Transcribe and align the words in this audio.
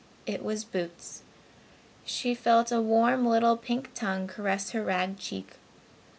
It 0.25 0.41
was 0.43 0.63
Boots. 0.63 1.21
She 2.05 2.33
felt 2.33 2.71
a 2.71 2.81
warm 2.81 3.23
little 3.23 3.55
pink 3.55 3.91
tongue 3.93 4.25
caress 4.25 4.71
her 4.71 4.83
rag 4.83 5.19
cheek. 5.19 5.57